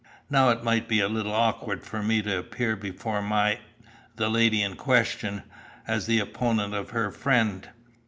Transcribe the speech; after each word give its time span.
Now 0.31 0.49
it 0.49 0.63
might 0.63 0.87
be 0.87 0.99
a 0.99 1.07
little 1.07 1.31
awkward 1.35 1.83
for 1.83 2.01
me 2.01 2.23
to 2.23 2.39
appear 2.39 2.75
before 2.75 3.21
my 3.21 3.59
the 4.15 4.29
lady 4.31 4.63
in 4.63 4.75
question, 4.75 5.43
as 5.87 6.07
the 6.07 6.17
opponent 6.19 6.73
of 6.73 6.89
her 6.89 7.11
friend. 7.11 7.69